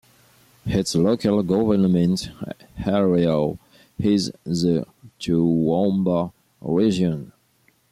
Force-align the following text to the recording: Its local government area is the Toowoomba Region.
Its 0.65 0.95
local 0.95 1.43
government 1.43 2.29
area 2.87 3.53
is 3.99 4.31
the 4.45 4.83
Toowoomba 5.19 6.33
Region. 6.59 7.31